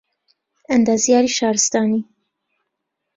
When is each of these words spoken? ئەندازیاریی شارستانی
ئەندازیاریی 0.69 1.35
شارستانی 1.37 1.99